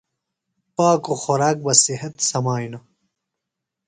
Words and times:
پاکُوۡ 0.75 1.19
خوراک 1.21 1.57
بہ 1.63 1.73
صِحت 1.85 2.15
سمِیانوۡ۔ 2.29 2.83